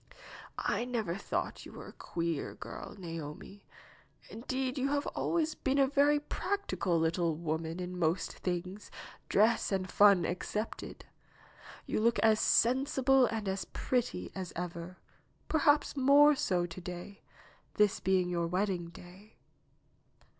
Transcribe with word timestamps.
H 0.67 0.87
never 0.87 1.13
thought 1.15 1.63
you 1.63 1.79
a 1.83 1.91
queer 1.91 2.55
girl, 2.55 2.95
Naomi. 2.97 3.63
Indeed, 4.31 4.79
you 4.79 4.87
have 4.89 5.05
always 5.05 5.53
been 5.53 5.77
a 5.77 5.85
very 5.85 6.19
practical 6.19 6.97
little 6.97 7.35
woman 7.35 7.79
in 7.79 7.99
most 7.99 8.33
things, 8.39 8.89
dress 9.29 9.71
and 9.71 9.87
fun 9.87 10.25
excepted. 10.25 11.05
You 11.85 11.99
look 11.99 12.17
as 12.23 12.39
sen 12.39 12.85
sible 12.85 13.31
and 13.31 13.47
as 13.47 13.65
pretty 13.65 14.31
as 14.33 14.51
ever, 14.55 14.97
perhaps 15.47 15.95
more 15.95 16.33
so 16.33 16.65
to 16.65 16.81
day, 16.81 17.21
this 17.75 17.99
being 17.99 18.27
your 18.27 18.47
wedding 18.47 18.89
day. 18.89 19.35